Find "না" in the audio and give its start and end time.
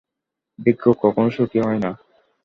1.79-1.91